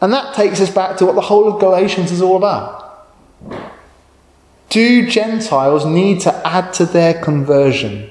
And 0.00 0.12
that 0.12 0.34
takes 0.34 0.60
us 0.60 0.70
back 0.70 0.96
to 0.98 1.06
what 1.06 1.14
the 1.14 1.20
whole 1.20 1.52
of 1.52 1.60
Galatians 1.60 2.10
is 2.10 2.22
all 2.22 2.36
about. 2.36 3.08
Do 4.70 5.08
Gentiles 5.08 5.84
need 5.84 6.20
to 6.22 6.46
add 6.46 6.72
to 6.74 6.86
their 6.86 7.14
conversion 7.22 8.10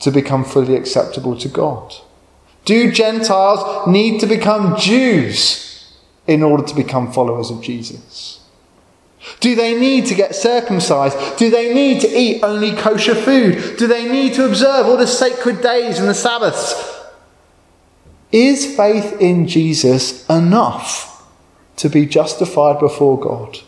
to 0.00 0.10
become 0.10 0.44
fully 0.44 0.76
acceptable 0.76 1.36
to 1.38 1.48
God? 1.48 1.94
Do 2.64 2.92
Gentiles 2.92 3.88
need 3.88 4.20
to 4.20 4.26
become 4.26 4.76
Jews 4.78 5.98
in 6.26 6.42
order 6.42 6.64
to 6.64 6.74
become 6.74 7.12
followers 7.12 7.50
of 7.50 7.62
Jesus? 7.62 8.41
Do 9.40 9.54
they 9.54 9.78
need 9.78 10.06
to 10.06 10.14
get 10.14 10.34
circumcised? 10.34 11.16
Do 11.36 11.50
they 11.50 11.72
need 11.72 12.00
to 12.00 12.08
eat 12.08 12.42
only 12.42 12.74
kosher 12.74 13.14
food? 13.14 13.76
Do 13.76 13.86
they 13.86 14.10
need 14.10 14.34
to 14.34 14.44
observe 14.44 14.86
all 14.86 14.96
the 14.96 15.06
sacred 15.06 15.60
days 15.60 15.98
and 15.98 16.08
the 16.08 16.14
Sabbaths? 16.14 16.74
Is 18.32 18.76
faith 18.76 19.20
in 19.20 19.46
Jesus 19.46 20.28
enough 20.28 21.26
to 21.76 21.88
be 21.88 22.06
justified 22.06 22.80
before 22.80 23.18
God? 23.20 23.58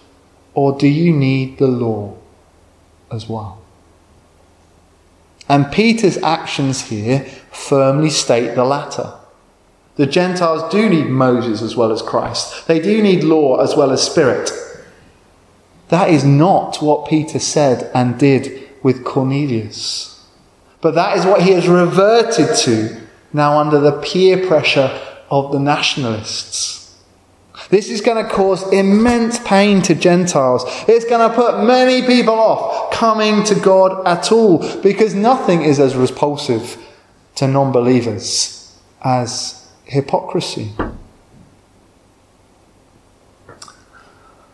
Or 0.54 0.76
do 0.76 0.88
you 0.88 1.12
need 1.12 1.58
the 1.58 1.66
law 1.66 2.16
as 3.12 3.28
well? 3.28 3.60
And 5.48 5.70
Peter's 5.70 6.16
actions 6.18 6.88
here 6.88 7.20
firmly 7.52 8.10
state 8.10 8.54
the 8.54 8.64
latter. 8.64 9.14
The 9.96 10.06
Gentiles 10.06 10.72
do 10.72 10.88
need 10.88 11.06
Moses 11.06 11.62
as 11.62 11.76
well 11.76 11.92
as 11.92 12.02
Christ, 12.02 12.66
they 12.66 12.80
do 12.80 13.02
need 13.02 13.22
law 13.22 13.60
as 13.60 13.76
well 13.76 13.92
as 13.92 14.02
spirit. 14.02 14.50
That 15.88 16.10
is 16.10 16.24
not 16.24 16.82
what 16.82 17.08
Peter 17.08 17.38
said 17.38 17.90
and 17.94 18.18
did 18.18 18.68
with 18.82 19.04
Cornelius. 19.04 20.24
But 20.80 20.94
that 20.94 21.16
is 21.16 21.24
what 21.24 21.42
he 21.42 21.52
has 21.52 21.68
reverted 21.68 22.56
to 22.58 23.00
now 23.32 23.58
under 23.58 23.80
the 23.80 24.00
peer 24.00 24.46
pressure 24.46 25.00
of 25.30 25.52
the 25.52 25.58
nationalists. 25.58 26.74
This 27.70 27.88
is 27.88 28.00
going 28.00 28.22
to 28.22 28.30
cause 28.30 28.70
immense 28.72 29.38
pain 29.38 29.80
to 29.82 29.94
Gentiles. 29.94 30.64
It's 30.86 31.04
going 31.06 31.28
to 31.28 31.34
put 31.34 31.64
many 31.64 32.06
people 32.06 32.34
off 32.34 32.92
coming 32.92 33.42
to 33.44 33.54
God 33.54 34.06
at 34.06 34.30
all 34.30 34.58
because 34.82 35.14
nothing 35.14 35.62
is 35.62 35.80
as 35.80 35.96
repulsive 35.96 36.76
to 37.36 37.48
non 37.48 37.72
believers 37.72 38.78
as 39.02 39.68
hypocrisy. 39.84 40.72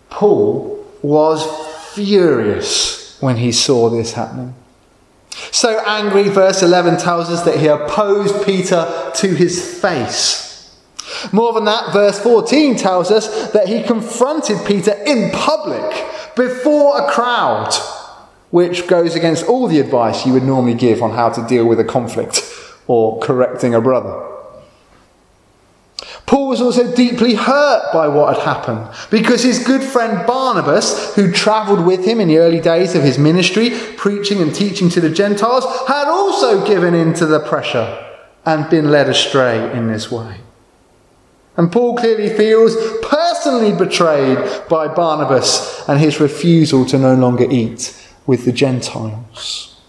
Paul 0.08 0.79
was 1.02 1.45
furious 1.95 3.21
when 3.21 3.37
he 3.37 3.52
saw 3.52 3.88
this 3.88 4.12
happening. 4.12 4.54
So 5.50 5.83
angry, 5.87 6.28
verse 6.28 6.62
11 6.62 6.99
tells 6.99 7.30
us 7.30 7.42
that 7.45 7.59
he 7.59 7.66
opposed 7.66 8.45
Peter 8.45 9.11
to 9.16 9.35
his 9.35 9.80
face. 9.80 10.50
More 11.33 11.52
than 11.52 11.64
that, 11.64 11.92
verse 11.92 12.19
14 12.19 12.76
tells 12.76 13.11
us 13.11 13.50
that 13.52 13.69
he 13.69 13.83
confronted 13.83 14.59
Peter 14.66 14.92
in 15.07 15.30
public 15.33 16.07
before 16.37 17.00
a 17.00 17.11
crowd, 17.11 17.73
which 18.50 18.87
goes 18.87 19.14
against 19.14 19.47
all 19.47 19.66
the 19.66 19.80
advice 19.80 20.25
you 20.25 20.33
would 20.33 20.45
normally 20.45 20.75
give 20.75 21.02
on 21.02 21.11
how 21.11 21.28
to 21.30 21.47
deal 21.47 21.66
with 21.66 21.80
a 21.80 21.85
conflict 21.85 22.42
or 22.87 23.19
correcting 23.21 23.75
a 23.75 23.80
brother. 23.80 24.39
Paul 26.30 26.46
was 26.46 26.60
also 26.60 26.94
deeply 26.94 27.34
hurt 27.34 27.92
by 27.92 28.06
what 28.06 28.37
had 28.37 28.44
happened 28.44 28.88
because 29.10 29.42
his 29.42 29.66
good 29.66 29.82
friend 29.82 30.25
Barnabas, 30.28 31.12
who 31.16 31.32
travelled 31.32 31.84
with 31.84 32.04
him 32.04 32.20
in 32.20 32.28
the 32.28 32.38
early 32.38 32.60
days 32.60 32.94
of 32.94 33.02
his 33.02 33.18
ministry, 33.18 33.70
preaching 33.96 34.40
and 34.40 34.54
teaching 34.54 34.88
to 34.90 35.00
the 35.00 35.10
Gentiles, 35.10 35.64
had 35.88 36.06
also 36.06 36.64
given 36.64 36.94
in 36.94 37.14
to 37.14 37.26
the 37.26 37.40
pressure 37.40 38.06
and 38.46 38.70
been 38.70 38.92
led 38.92 39.08
astray 39.08 39.72
in 39.76 39.88
this 39.88 40.08
way. 40.08 40.37
And 41.56 41.72
Paul 41.72 41.96
clearly 41.96 42.28
feels 42.28 42.76
personally 43.02 43.72
betrayed 43.72 44.38
by 44.68 44.87
Barnabas 44.87 45.82
and 45.88 45.99
his 45.99 46.20
refusal 46.20 46.87
to 46.87 46.96
no 46.96 47.16
longer 47.16 47.49
eat 47.50 47.92
with 48.25 48.44
the 48.44 48.52
Gentiles. 48.52 49.79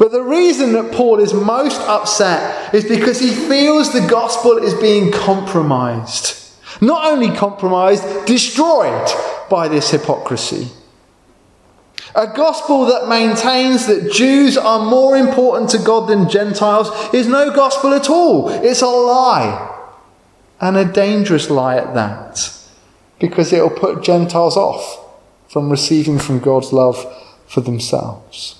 But 0.00 0.12
the 0.12 0.22
reason 0.22 0.72
that 0.72 0.92
Paul 0.92 1.20
is 1.20 1.34
most 1.34 1.78
upset 1.82 2.74
is 2.74 2.86
because 2.86 3.20
he 3.20 3.28
feels 3.28 3.92
the 3.92 4.00
gospel 4.08 4.56
is 4.56 4.72
being 4.72 5.12
compromised. 5.12 6.38
Not 6.80 7.04
only 7.04 7.36
compromised, 7.36 8.02
destroyed 8.24 9.10
by 9.50 9.68
this 9.68 9.90
hypocrisy. 9.90 10.68
A 12.14 12.28
gospel 12.28 12.86
that 12.86 13.08
maintains 13.08 13.88
that 13.88 14.10
Jews 14.10 14.56
are 14.56 14.88
more 14.88 15.18
important 15.18 15.68
to 15.72 15.78
God 15.78 16.08
than 16.08 16.30
Gentiles 16.30 16.88
is 17.12 17.26
no 17.26 17.54
gospel 17.54 17.92
at 17.92 18.08
all. 18.08 18.48
It's 18.48 18.80
a 18.80 18.86
lie 18.86 19.84
and 20.62 20.78
a 20.78 20.90
dangerous 20.90 21.50
lie 21.50 21.76
at 21.76 21.92
that, 21.92 22.50
because 23.18 23.52
it 23.52 23.60
will 23.60 23.68
put 23.68 24.02
Gentiles 24.02 24.56
off 24.56 24.98
from 25.50 25.68
receiving 25.68 26.18
from 26.18 26.38
God's 26.38 26.72
love 26.72 27.04
for 27.46 27.60
themselves. 27.60 28.59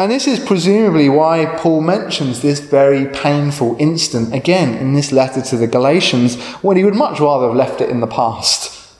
And 0.00 0.10
this 0.10 0.26
is 0.26 0.40
presumably 0.40 1.10
why 1.10 1.44
Paul 1.58 1.82
mentions 1.82 2.40
this 2.40 2.58
very 2.58 3.04
painful 3.04 3.76
incident 3.78 4.32
again 4.32 4.74
in 4.74 4.94
this 4.94 5.12
letter 5.12 5.42
to 5.42 5.58
the 5.58 5.66
Galatians 5.66 6.42
when 6.62 6.78
he 6.78 6.84
would 6.84 6.94
much 6.94 7.20
rather 7.20 7.48
have 7.48 7.54
left 7.54 7.82
it 7.82 7.90
in 7.90 8.00
the 8.00 8.06
past. 8.06 8.96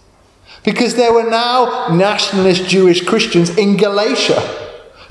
Because 0.63 0.97
there 0.97 1.15
were 1.15 1.31
now 1.31 1.89
nationalist 1.91 2.69
Jewish 2.69 3.03
Christians 3.03 3.49
in 3.57 3.79
Galatia 3.79 4.43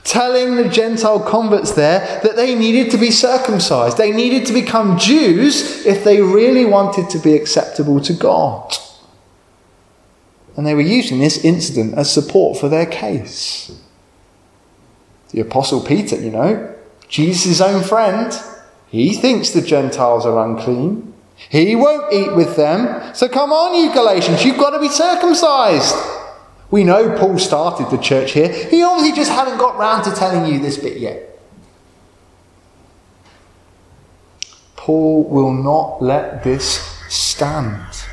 telling 0.04 0.58
the 0.58 0.70
Gentile 0.70 1.22
converts 1.22 1.72
there 1.72 2.22
that 2.22 2.36
they 2.36 2.54
needed 2.54 2.92
to 2.92 3.00
be 3.00 3.10
circumcised. 3.10 3.98
They 3.98 4.12
needed 4.12 4.46
to 4.46 4.54
become 4.54 5.00
Jews 5.00 5.88
if 5.88 6.04
they 6.04 6.22
really 6.22 6.66
wanted 6.66 7.10
to 7.10 7.18
be 7.18 7.34
acceptable 7.34 8.00
to 8.02 8.14
God. 8.14 8.76
And 10.56 10.68
they 10.68 10.76
were 10.76 10.82
using 10.82 11.18
this 11.18 11.44
incident 11.44 11.96
as 11.96 12.14
support 12.14 12.60
for 12.60 12.70
their 12.70 12.86
case. 12.86 13.72
The 15.32 15.42
Apostle 15.42 15.82
Peter, 15.82 16.20
you 16.20 16.32
know, 16.32 16.76
Jesus' 17.08 17.62
own 17.62 17.84
friend, 17.84 18.34
he 18.90 19.14
thinks 19.14 19.52
the 19.52 19.62
Gentiles 19.62 20.26
are 20.26 20.44
unclean. 20.46 21.14
He 21.36 21.76
won't 21.76 22.12
eat 22.12 22.36
with 22.36 22.56
them. 22.56 23.14
So 23.16 23.30
come 23.30 23.52
on, 23.52 23.82
you 23.82 23.94
Galatians, 23.94 24.44
you've 24.44 24.58
got 24.58 24.72
to 24.72 24.80
be 24.80 24.90
circumcised. 24.90 25.96
We 26.72 26.84
know 26.84 27.18
Paul 27.18 27.40
started 27.40 27.90
the 27.90 28.02
church 28.02 28.32
here. 28.34 28.52
He 28.52 28.84
obviously 28.84 29.16
just 29.16 29.32
hadn't 29.32 29.58
got 29.58 29.78
round 29.78 30.04
to 30.04 30.12
telling 30.12 30.52
you 30.52 30.60
this 30.60 30.78
bit 30.78 30.98
yet. 30.98 31.40
Paul 34.76 35.24
will 35.24 35.54
not 35.54 36.02
let 36.02 36.44
this 36.44 36.80
stand. 37.10 38.06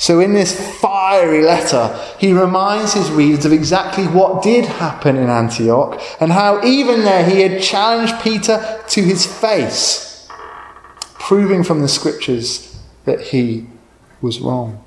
So, 0.00 0.18
in 0.18 0.32
this 0.32 0.58
fiery 0.80 1.42
letter, 1.42 1.94
he 2.18 2.32
reminds 2.32 2.94
his 2.94 3.10
readers 3.10 3.44
of 3.44 3.52
exactly 3.52 4.06
what 4.06 4.42
did 4.42 4.64
happen 4.64 5.14
in 5.14 5.28
Antioch 5.28 6.00
and 6.20 6.32
how, 6.32 6.64
even 6.64 7.00
there, 7.00 7.22
he 7.22 7.42
had 7.42 7.60
challenged 7.60 8.18
Peter 8.22 8.82
to 8.88 9.02
his 9.02 9.26
face, 9.26 10.26
proving 11.18 11.62
from 11.62 11.82
the 11.82 11.86
scriptures 11.86 12.80
that 13.04 13.20
he 13.20 13.66
was 14.22 14.40
wrong. 14.40 14.82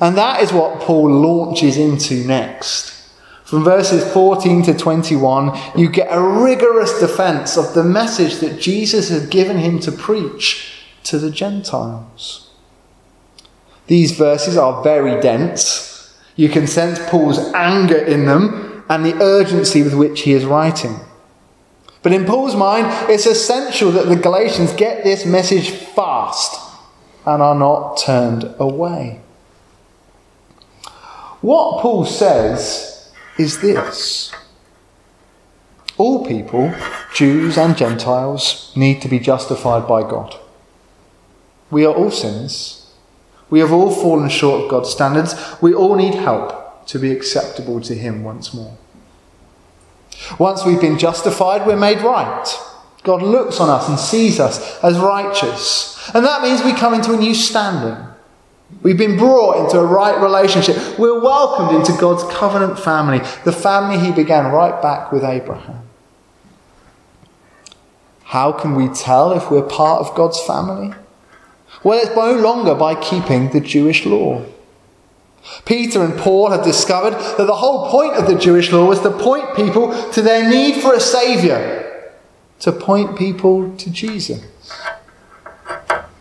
And 0.00 0.16
that 0.16 0.40
is 0.40 0.52
what 0.52 0.80
Paul 0.80 1.10
launches 1.10 1.76
into 1.76 2.24
next. 2.24 3.10
From 3.42 3.64
verses 3.64 4.04
14 4.12 4.62
to 4.66 4.74
21, 4.74 5.58
you 5.76 5.90
get 5.90 6.06
a 6.12 6.22
rigorous 6.22 6.96
defense 7.00 7.56
of 7.56 7.74
the 7.74 7.82
message 7.82 8.36
that 8.36 8.60
Jesus 8.60 9.08
had 9.08 9.30
given 9.30 9.58
him 9.58 9.80
to 9.80 9.90
preach 9.90 10.84
to 11.02 11.18
the 11.18 11.32
Gentiles. 11.32 12.50
These 13.86 14.12
verses 14.12 14.56
are 14.56 14.82
very 14.82 15.20
dense. 15.20 16.16
You 16.36 16.48
can 16.48 16.66
sense 16.66 16.98
Paul's 17.08 17.38
anger 17.52 17.98
in 17.98 18.26
them 18.26 18.84
and 18.88 19.04
the 19.04 19.20
urgency 19.22 19.82
with 19.82 19.94
which 19.94 20.22
he 20.22 20.32
is 20.32 20.44
writing. 20.44 21.00
But 22.02 22.12
in 22.12 22.24
Paul's 22.24 22.56
mind, 22.56 22.86
it's 23.10 23.26
essential 23.26 23.92
that 23.92 24.08
the 24.08 24.16
Galatians 24.16 24.72
get 24.72 25.04
this 25.04 25.24
message 25.24 25.70
fast 25.70 26.60
and 27.24 27.40
are 27.40 27.54
not 27.54 27.96
turned 27.96 28.54
away. 28.58 29.20
What 31.40 31.80
Paul 31.80 32.04
says 32.04 33.12
is 33.38 33.60
this 33.60 34.32
all 35.98 36.26
people, 36.26 36.74
Jews 37.14 37.58
and 37.58 37.76
Gentiles, 37.76 38.72
need 38.74 39.02
to 39.02 39.08
be 39.08 39.18
justified 39.18 39.86
by 39.86 40.02
God. 40.02 40.36
We 41.70 41.84
are 41.84 41.94
all 41.94 42.10
sinners. 42.10 42.81
We 43.52 43.60
have 43.60 43.70
all 43.70 43.90
fallen 43.90 44.30
short 44.30 44.64
of 44.64 44.70
God's 44.70 44.88
standards. 44.88 45.34
We 45.60 45.74
all 45.74 45.94
need 45.94 46.14
help 46.14 46.86
to 46.86 46.98
be 46.98 47.12
acceptable 47.12 47.82
to 47.82 47.94
Him 47.94 48.24
once 48.24 48.54
more. 48.54 48.78
Once 50.38 50.64
we've 50.64 50.80
been 50.80 50.98
justified, 50.98 51.66
we're 51.66 51.76
made 51.76 52.00
right. 52.00 52.46
God 53.02 53.20
looks 53.20 53.60
on 53.60 53.68
us 53.68 53.90
and 53.90 53.98
sees 53.98 54.40
us 54.40 54.82
as 54.82 54.98
righteous. 54.98 56.00
And 56.14 56.24
that 56.24 56.40
means 56.40 56.62
we 56.62 56.72
come 56.72 56.94
into 56.94 57.12
a 57.12 57.18
new 57.18 57.34
standing. 57.34 58.02
We've 58.82 58.96
been 58.96 59.18
brought 59.18 59.62
into 59.62 59.78
a 59.78 59.84
right 59.84 60.18
relationship. 60.18 60.98
We're 60.98 61.20
welcomed 61.20 61.78
into 61.78 61.92
God's 62.00 62.24
covenant 62.34 62.78
family, 62.78 63.18
the 63.44 63.52
family 63.52 63.98
He 63.98 64.12
began 64.12 64.50
right 64.50 64.80
back 64.80 65.12
with 65.12 65.24
Abraham. 65.24 65.86
How 68.22 68.50
can 68.50 68.76
we 68.76 68.88
tell 68.88 69.32
if 69.32 69.50
we're 69.50 69.60
part 69.60 70.00
of 70.00 70.16
God's 70.16 70.40
family? 70.40 70.94
Well, 71.84 71.98
it's 71.98 72.14
no 72.14 72.34
longer 72.34 72.74
by 72.74 72.94
keeping 72.94 73.50
the 73.50 73.60
Jewish 73.60 74.06
law. 74.06 74.44
Peter 75.64 76.04
and 76.04 76.16
Paul 76.16 76.50
have 76.50 76.64
discovered 76.64 77.14
that 77.14 77.46
the 77.46 77.54
whole 77.54 77.90
point 77.90 78.14
of 78.14 78.26
the 78.28 78.38
Jewish 78.38 78.70
law 78.70 78.86
was 78.86 79.00
to 79.00 79.10
point 79.10 79.56
people 79.56 79.92
to 80.12 80.22
their 80.22 80.48
need 80.48 80.80
for 80.80 80.94
a 80.94 81.00
Saviour, 81.00 82.12
to 82.60 82.70
point 82.70 83.18
people 83.18 83.76
to 83.76 83.90
Jesus. 83.90 84.44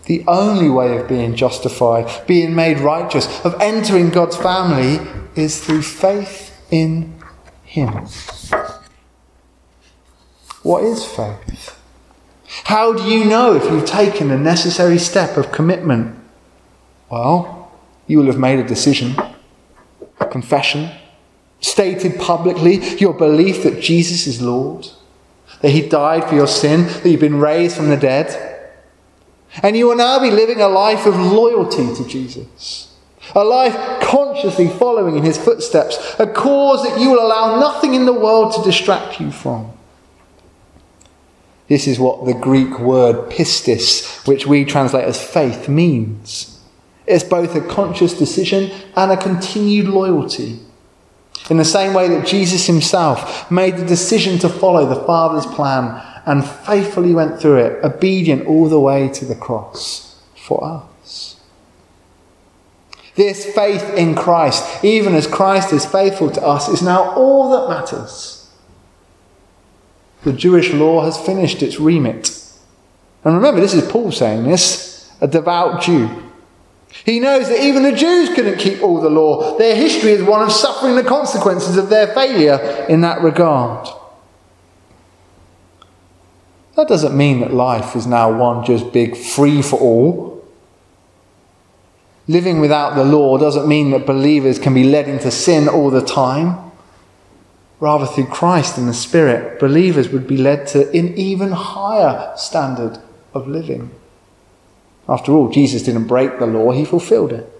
The 0.05 0.23
only 0.27 0.69
way 0.69 0.97
of 0.97 1.07
being 1.07 1.35
justified, 1.35 2.09
being 2.25 2.55
made 2.55 2.79
righteous, 2.79 3.45
of 3.45 3.55
entering 3.61 4.09
God's 4.09 4.35
family 4.35 4.99
is 5.35 5.63
through 5.63 5.83
faith 5.83 6.59
in 6.71 7.13
Him. 7.63 8.07
What 10.63 10.83
is 10.83 11.05
faith? 11.05 11.80
How 12.65 12.93
do 12.93 13.03
you 13.03 13.25
know 13.25 13.55
if 13.55 13.63
you've 13.65 13.85
taken 13.85 14.27
the 14.27 14.37
necessary 14.37 14.97
step 14.97 15.37
of 15.37 15.51
commitment? 15.51 16.17
Well, 17.09 17.71
you 18.07 18.19
will 18.19 18.27
have 18.27 18.39
made 18.39 18.59
a 18.59 18.67
decision, 18.67 19.15
a 20.19 20.25
confession, 20.25 20.91
stated 21.59 22.19
publicly 22.19 22.97
your 22.97 23.13
belief 23.13 23.63
that 23.63 23.81
Jesus 23.81 24.27
is 24.27 24.41
Lord, 24.41 24.87
that 25.61 25.69
He 25.69 25.87
died 25.87 26.27
for 26.27 26.35
your 26.35 26.47
sin, 26.47 26.83
that 26.83 27.05
you've 27.05 27.19
been 27.19 27.39
raised 27.39 27.75
from 27.75 27.89
the 27.89 27.97
dead 27.97 28.51
and 29.63 29.75
you 29.75 29.87
will 29.87 29.95
now 29.95 30.19
be 30.19 30.31
living 30.31 30.61
a 30.61 30.67
life 30.67 31.05
of 31.05 31.15
loyalty 31.15 31.93
to 31.95 32.07
Jesus. 32.07 32.93
A 33.35 33.43
life 33.43 33.75
consciously 34.01 34.67
following 34.67 35.17
in 35.17 35.23
his 35.23 35.37
footsteps. 35.37 36.15
A 36.19 36.27
cause 36.27 36.83
that 36.83 36.99
you 36.99 37.11
will 37.11 37.25
allow 37.25 37.59
nothing 37.59 37.93
in 37.93 38.05
the 38.05 38.13
world 38.13 38.53
to 38.53 38.63
distract 38.63 39.19
you 39.19 39.31
from. 39.31 39.71
This 41.71 41.87
is 41.87 42.01
what 42.01 42.25
the 42.25 42.33
Greek 42.33 42.79
word 42.79 43.31
pistis, 43.31 44.27
which 44.27 44.45
we 44.45 44.65
translate 44.65 45.05
as 45.05 45.23
faith, 45.23 45.69
means. 45.69 46.59
It's 47.07 47.23
both 47.23 47.55
a 47.55 47.61
conscious 47.61 48.11
decision 48.11 48.71
and 48.93 49.09
a 49.09 49.15
continued 49.15 49.87
loyalty. 49.87 50.59
In 51.49 51.55
the 51.55 51.63
same 51.63 51.93
way 51.93 52.09
that 52.09 52.27
Jesus 52.27 52.67
himself 52.67 53.49
made 53.49 53.77
the 53.77 53.85
decision 53.85 54.37
to 54.39 54.49
follow 54.49 54.85
the 54.85 55.01
Father's 55.05 55.45
plan 55.45 56.03
and 56.25 56.45
faithfully 56.45 57.13
went 57.13 57.39
through 57.39 57.59
it, 57.59 57.85
obedient 57.85 58.47
all 58.47 58.67
the 58.67 58.77
way 58.77 59.07
to 59.07 59.23
the 59.23 59.33
cross 59.33 60.21
for 60.35 60.61
us. 60.65 61.37
This 63.15 63.45
faith 63.55 63.93
in 63.93 64.13
Christ, 64.15 64.83
even 64.83 65.15
as 65.15 65.25
Christ 65.25 65.71
is 65.71 65.85
faithful 65.85 66.31
to 66.31 66.45
us, 66.45 66.67
is 66.67 66.81
now 66.81 67.13
all 67.13 67.49
that 67.51 67.69
matters. 67.69 68.40
The 70.23 70.33
Jewish 70.33 70.71
law 70.71 71.03
has 71.03 71.17
finished 71.17 71.63
its 71.63 71.79
remit. 71.79 72.37
And 73.23 73.35
remember, 73.35 73.61
this 73.61 73.73
is 73.73 73.89
Paul 73.91 74.11
saying 74.11 74.43
this, 74.43 75.11
a 75.19 75.27
devout 75.27 75.81
Jew. 75.81 76.09
He 77.05 77.19
knows 77.19 77.47
that 77.47 77.63
even 77.63 77.83
the 77.83 77.95
Jews 77.95 78.29
couldn't 78.35 78.59
keep 78.59 78.81
all 78.81 79.01
the 79.01 79.09
law. 79.09 79.57
Their 79.57 79.75
history 79.75 80.11
is 80.11 80.23
one 80.23 80.41
of 80.41 80.51
suffering 80.51 80.95
the 80.95 81.03
consequences 81.03 81.77
of 81.77 81.89
their 81.89 82.07
failure 82.07 82.85
in 82.89 83.01
that 83.01 83.21
regard. 83.21 83.87
That 86.75 86.87
doesn't 86.87 87.15
mean 87.15 87.39
that 87.41 87.53
life 87.53 87.95
is 87.95 88.07
now 88.07 88.31
one 88.31 88.65
just 88.65 88.91
big 88.91 89.15
free 89.15 89.61
for 89.61 89.79
all. 89.79 90.45
Living 92.27 92.59
without 92.59 92.95
the 92.95 93.03
law 93.03 93.37
doesn't 93.37 93.67
mean 93.67 93.91
that 93.91 94.05
believers 94.05 94.59
can 94.59 94.73
be 94.73 94.83
led 94.83 95.07
into 95.07 95.31
sin 95.31 95.67
all 95.67 95.89
the 95.89 96.03
time. 96.03 96.70
Rather, 97.81 98.05
through 98.05 98.27
Christ 98.27 98.77
and 98.77 98.87
the 98.87 98.93
Spirit, 98.93 99.59
believers 99.59 100.09
would 100.09 100.27
be 100.27 100.37
led 100.37 100.67
to 100.67 100.87
an 100.91 101.17
even 101.17 101.51
higher 101.51 102.31
standard 102.37 102.99
of 103.33 103.47
living. 103.47 103.89
After 105.09 105.31
all, 105.31 105.49
Jesus 105.49 105.81
didn't 105.81 106.05
break 106.05 106.37
the 106.37 106.45
law, 106.45 106.71
he 106.71 106.85
fulfilled 106.85 107.33
it. 107.33 107.51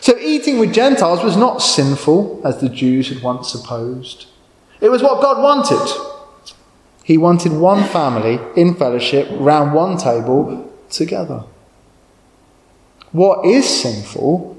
So, 0.00 0.16
eating 0.18 0.60
with 0.60 0.72
Gentiles 0.72 1.24
was 1.24 1.36
not 1.36 1.62
sinful, 1.62 2.40
as 2.44 2.60
the 2.60 2.68
Jews 2.68 3.08
had 3.08 3.24
once 3.24 3.50
supposed. 3.50 4.26
It 4.80 4.88
was 4.88 5.02
what 5.02 5.20
God 5.20 5.42
wanted. 5.42 6.54
He 7.02 7.18
wanted 7.18 7.52
one 7.52 7.82
family 7.88 8.38
in 8.54 8.76
fellowship 8.76 9.26
round 9.32 9.74
one 9.74 9.96
table 9.96 10.72
together. 10.90 11.42
What 13.10 13.44
is 13.44 13.68
sinful 13.68 14.55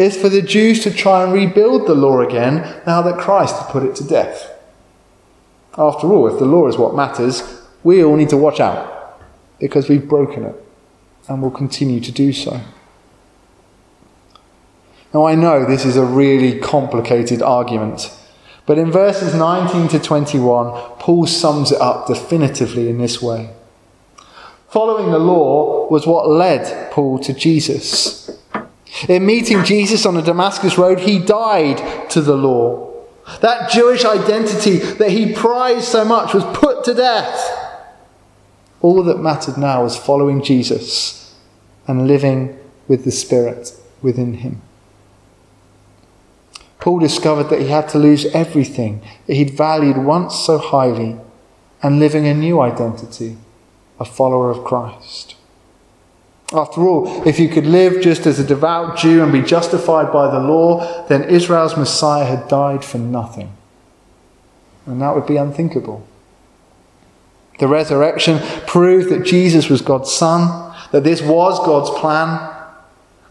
is 0.00 0.16
for 0.16 0.28
the 0.28 0.42
Jews 0.42 0.82
to 0.84 0.90
try 0.90 1.22
and 1.22 1.32
rebuild 1.32 1.86
the 1.86 1.94
law 1.94 2.20
again 2.20 2.82
now 2.86 3.02
that 3.02 3.18
Christ 3.18 3.56
had 3.56 3.68
put 3.68 3.84
it 3.84 3.94
to 3.96 4.04
death. 4.04 4.50
After 5.78 6.08
all, 6.08 6.26
if 6.26 6.38
the 6.38 6.46
law 6.46 6.66
is 6.66 6.76
what 6.76 6.94
matters, 6.94 7.42
we 7.84 8.02
all 8.02 8.16
need 8.16 8.30
to 8.30 8.36
watch 8.36 8.60
out 8.60 9.20
because 9.58 9.88
we've 9.88 10.08
broken 10.08 10.44
it 10.44 10.56
and 11.28 11.42
will 11.42 11.50
continue 11.50 12.00
to 12.00 12.10
do 12.10 12.32
so. 12.32 12.60
Now, 15.14 15.26
I 15.26 15.34
know 15.34 15.64
this 15.64 15.84
is 15.84 15.96
a 15.96 16.04
really 16.04 16.58
complicated 16.58 17.42
argument 17.42 18.10
but 18.70 18.78
in 18.78 18.92
verses 18.92 19.34
19 19.34 19.88
to 19.88 19.98
21, 19.98 20.98
Paul 21.00 21.26
sums 21.26 21.72
it 21.72 21.80
up 21.80 22.06
definitively 22.06 22.88
in 22.88 22.98
this 22.98 23.20
way. 23.20 23.50
Following 24.68 25.10
the 25.10 25.18
law 25.18 25.88
was 25.88 26.06
what 26.06 26.28
led 26.28 26.92
Paul 26.92 27.18
to 27.18 27.32
Jesus. 27.32 28.30
In 29.08 29.24
meeting 29.24 29.64
Jesus 29.64 30.04
on 30.04 30.14
the 30.14 30.22
Damascus 30.22 30.76
Road, 30.76 31.00
he 31.00 31.18
died 31.18 32.10
to 32.10 32.20
the 32.20 32.36
law. 32.36 32.90
That 33.40 33.70
Jewish 33.70 34.04
identity 34.04 34.78
that 34.78 35.10
he 35.10 35.32
prized 35.32 35.86
so 35.86 36.04
much 36.04 36.34
was 36.34 36.44
put 36.58 36.84
to 36.84 36.94
death. 36.94 37.56
All 38.80 39.02
that 39.04 39.20
mattered 39.20 39.56
now 39.56 39.84
was 39.84 39.96
following 39.96 40.42
Jesus 40.42 41.36
and 41.86 42.08
living 42.08 42.58
with 42.88 43.04
the 43.04 43.12
Spirit 43.12 43.72
within 44.02 44.34
him. 44.34 44.62
Paul 46.80 46.98
discovered 46.98 47.44
that 47.44 47.60
he 47.60 47.68
had 47.68 47.88
to 47.90 47.98
lose 47.98 48.24
everything 48.26 49.02
that 49.26 49.34
he'd 49.34 49.50
valued 49.50 49.98
once 49.98 50.34
so 50.34 50.58
highly 50.58 51.18
and 51.82 52.00
living 52.00 52.26
a 52.26 52.34
new 52.34 52.60
identity, 52.60 53.36
a 53.98 54.04
follower 54.04 54.50
of 54.50 54.64
Christ. 54.64 55.36
After 56.52 56.82
all, 56.82 57.26
if 57.26 57.38
you 57.38 57.48
could 57.48 57.66
live 57.66 58.02
just 58.02 58.26
as 58.26 58.40
a 58.40 58.44
devout 58.44 58.98
Jew 58.98 59.22
and 59.22 59.32
be 59.32 59.42
justified 59.42 60.12
by 60.12 60.30
the 60.30 60.40
law, 60.40 61.06
then 61.06 61.24
Israel's 61.24 61.76
Messiah 61.76 62.24
had 62.24 62.48
died 62.48 62.84
for 62.84 62.98
nothing. 62.98 63.52
And 64.86 65.00
that 65.00 65.14
would 65.14 65.26
be 65.26 65.36
unthinkable. 65.36 66.06
The 67.60 67.68
resurrection 67.68 68.40
proved 68.66 69.10
that 69.10 69.24
Jesus 69.24 69.68
was 69.68 69.82
God's 69.82 70.12
Son, 70.12 70.74
that 70.90 71.04
this 71.04 71.22
was 71.22 71.64
God's 71.64 71.90
plan. 72.00 72.56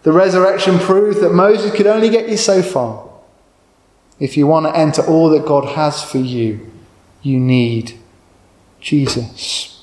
The 0.03 0.13
resurrection 0.13 0.79
proved 0.79 1.19
that 1.21 1.33
Moses 1.33 1.75
could 1.75 1.87
only 1.87 2.09
get 2.09 2.29
you 2.29 2.37
so 2.37 2.61
far. 2.61 3.09
If 4.19 4.37
you 4.37 4.47
want 4.47 4.65
to 4.65 4.77
enter 4.77 5.01
all 5.05 5.29
that 5.29 5.45
God 5.45 5.75
has 5.75 6.03
for 6.03 6.19
you, 6.19 6.71
you 7.21 7.39
need 7.39 7.99
Jesus. 8.79 9.78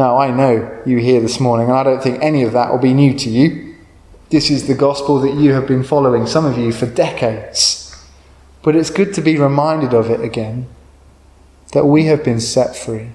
Now, 0.00 0.16
I 0.16 0.30
know 0.30 0.80
you 0.86 0.96
here 0.96 1.20
this 1.20 1.40
morning, 1.40 1.68
and 1.68 1.76
I 1.76 1.82
don't 1.82 2.02
think 2.02 2.22
any 2.22 2.42
of 2.42 2.54
that 2.54 2.70
will 2.72 2.78
be 2.78 2.94
new 2.94 3.12
to 3.18 3.28
you. 3.28 3.76
This 4.30 4.50
is 4.50 4.66
the 4.66 4.74
gospel 4.74 5.20
that 5.20 5.34
you 5.34 5.52
have 5.52 5.66
been 5.66 5.84
following, 5.84 6.26
some 6.26 6.46
of 6.46 6.56
you, 6.56 6.72
for 6.72 6.86
decades. 6.86 7.94
But 8.62 8.76
it's 8.76 8.88
good 8.88 9.12
to 9.12 9.20
be 9.20 9.36
reminded 9.36 9.92
of 9.92 10.08
it 10.08 10.22
again 10.22 10.68
that 11.74 11.84
we 11.84 12.04
have 12.04 12.24
been 12.24 12.40
set 12.40 12.74
free 12.74 13.10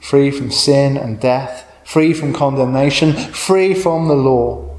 free 0.00 0.32
from 0.32 0.50
sin 0.50 0.96
and 0.96 1.20
death, 1.20 1.72
free 1.84 2.12
from 2.12 2.32
condemnation, 2.32 3.12
free 3.12 3.72
from 3.72 4.08
the 4.08 4.16
law. 4.16 4.76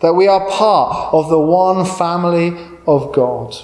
That 0.00 0.14
we 0.14 0.28
are 0.28 0.48
part 0.48 1.12
of 1.12 1.28
the 1.28 1.38
one 1.38 1.84
family 1.84 2.56
of 2.86 3.12
God. 3.12 3.54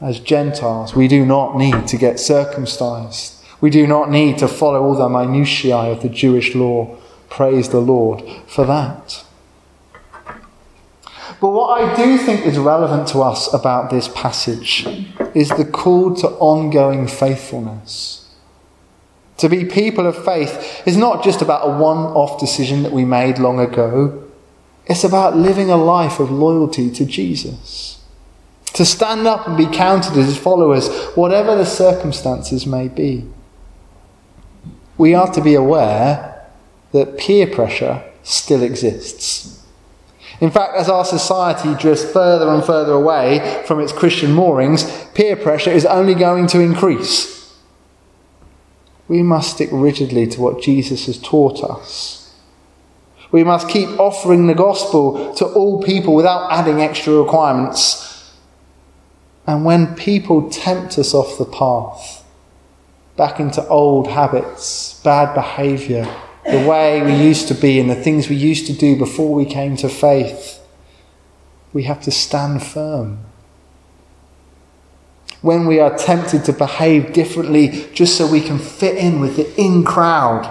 As 0.00 0.18
Gentiles, 0.18 0.96
we 0.96 1.06
do 1.06 1.24
not 1.24 1.56
need 1.56 1.86
to 1.86 1.96
get 1.96 2.18
circumcised 2.18 3.39
we 3.60 3.70
do 3.70 3.86
not 3.86 4.10
need 4.10 4.38
to 4.38 4.48
follow 4.48 4.82
all 4.82 4.94
the 4.94 5.08
minutiae 5.08 5.76
of 5.76 6.02
the 6.02 6.08
Jewish 6.08 6.54
law. 6.54 6.96
Praise 7.28 7.68
the 7.68 7.80
Lord 7.80 8.22
for 8.46 8.64
that. 8.64 9.24
But 11.40 11.50
what 11.50 11.80
I 11.80 11.94
do 11.94 12.18
think 12.18 12.44
is 12.44 12.58
relevant 12.58 13.08
to 13.08 13.20
us 13.20 13.52
about 13.52 13.90
this 13.90 14.08
passage 14.08 14.86
is 15.34 15.48
the 15.48 15.64
call 15.64 16.14
to 16.16 16.28
ongoing 16.28 17.06
faithfulness. 17.06 18.28
To 19.38 19.48
be 19.48 19.64
people 19.64 20.06
of 20.06 20.22
faith 20.22 20.82
is 20.86 20.98
not 20.98 21.24
just 21.24 21.40
about 21.40 21.66
a 21.66 21.78
one 21.78 21.98
off 21.98 22.38
decision 22.38 22.82
that 22.82 22.92
we 22.92 23.06
made 23.06 23.38
long 23.38 23.58
ago, 23.58 24.22
it's 24.86 25.04
about 25.04 25.36
living 25.36 25.70
a 25.70 25.76
life 25.76 26.18
of 26.20 26.30
loyalty 26.30 26.90
to 26.90 27.06
Jesus. 27.06 28.02
To 28.74 28.84
stand 28.84 29.26
up 29.26 29.46
and 29.46 29.56
be 29.56 29.66
counted 29.66 30.18
as 30.18 30.36
followers, 30.36 30.88
whatever 31.14 31.56
the 31.56 31.64
circumstances 31.64 32.66
may 32.66 32.88
be 32.88 33.26
we 35.00 35.14
are 35.14 35.32
to 35.32 35.40
be 35.40 35.54
aware 35.54 36.46
that 36.92 37.16
peer 37.16 37.46
pressure 37.46 38.04
still 38.22 38.62
exists. 38.62 39.64
In 40.42 40.50
fact, 40.50 40.74
as 40.76 40.90
our 40.90 41.06
society 41.06 41.74
drifts 41.80 42.04
further 42.12 42.50
and 42.50 42.62
further 42.62 42.92
away 42.92 43.64
from 43.66 43.80
its 43.80 43.94
Christian 43.94 44.30
moorings, 44.30 44.84
peer 45.14 45.36
pressure 45.36 45.70
is 45.70 45.86
only 45.86 46.14
going 46.14 46.48
to 46.48 46.60
increase. 46.60 47.56
We 49.08 49.22
must 49.22 49.54
stick 49.54 49.70
rigidly 49.72 50.26
to 50.26 50.40
what 50.42 50.60
Jesus 50.60 51.06
has 51.06 51.18
taught 51.18 51.64
us. 51.64 52.38
We 53.32 53.42
must 53.42 53.70
keep 53.70 53.88
offering 53.98 54.48
the 54.48 54.54
gospel 54.54 55.34
to 55.36 55.46
all 55.46 55.82
people 55.82 56.14
without 56.14 56.52
adding 56.52 56.82
extra 56.82 57.14
requirements. 57.14 58.30
And 59.46 59.64
when 59.64 59.94
people 59.94 60.50
tempt 60.50 60.98
us 60.98 61.14
off 61.14 61.38
the 61.38 61.46
path, 61.46 62.19
back 63.20 63.38
into 63.38 63.62
old 63.68 64.06
habits, 64.06 64.98
bad 65.04 65.34
behaviour, 65.34 66.04
the 66.50 66.66
way 66.66 67.02
we 67.02 67.14
used 67.14 67.48
to 67.48 67.54
be 67.54 67.78
and 67.78 67.90
the 67.90 67.94
things 67.94 68.30
we 68.30 68.34
used 68.34 68.66
to 68.66 68.72
do 68.72 68.96
before 68.96 69.34
we 69.34 69.44
came 69.44 69.76
to 69.76 69.90
faith. 69.90 70.58
We 71.74 71.82
have 71.82 72.00
to 72.04 72.10
stand 72.10 72.62
firm. 72.62 73.18
When 75.42 75.66
we 75.66 75.78
are 75.80 75.94
tempted 75.98 76.46
to 76.46 76.54
behave 76.54 77.12
differently 77.12 77.90
just 77.92 78.16
so 78.16 78.26
we 78.26 78.40
can 78.40 78.58
fit 78.58 78.96
in 78.96 79.20
with 79.20 79.36
the 79.36 79.54
in 79.60 79.84
crowd, 79.84 80.46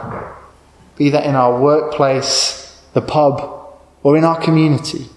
be 0.96 1.10
that 1.10 1.26
in 1.26 1.34
our 1.34 1.60
workplace, 1.60 2.80
the 2.94 3.02
pub, 3.02 3.68
or 4.04 4.16
in 4.16 4.24
our 4.24 4.40
community, 4.40 5.08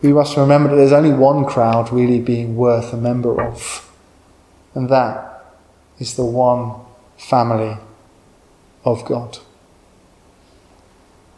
we 0.00 0.12
must 0.12 0.36
remember 0.36 0.70
that 0.70 0.74
there's 0.74 0.90
only 0.90 1.12
one 1.12 1.44
crowd 1.44 1.92
really 1.92 2.18
being 2.18 2.56
worth 2.56 2.92
a 2.92 2.96
member 2.96 3.40
of, 3.40 3.88
and 4.74 4.88
that 4.88 5.31
is 6.02 6.16
the 6.16 6.24
one 6.24 6.80
family 7.16 7.76
of 8.84 9.04
God. 9.04 9.38